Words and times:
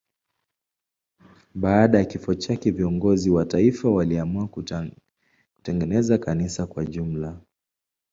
Baada 1.55 1.97
ya 1.99 2.05
kifo 2.05 2.33
chake 2.35 2.71
viongozi 2.71 3.29
wa 3.29 3.45
taifa 3.45 3.89
waliamua 3.89 4.47
kutengeneza 5.61 6.17
kanisa 6.17 6.67
kwa 6.67 6.85
jumla. 6.85 7.41